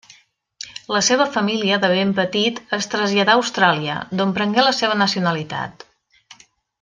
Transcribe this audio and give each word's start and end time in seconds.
La 0.95 1.01
seva 1.07 1.27
família 1.35 1.77
de 1.83 1.91
ben 1.91 2.13
petit 2.21 2.61
es 2.79 2.89
traslladà 2.95 3.35
a 3.37 3.41
Austràlia, 3.43 3.99
d'on 4.21 4.33
prengué 4.39 4.65
la 4.69 4.73
seva 4.81 4.97
nacionalitat. 5.07 5.87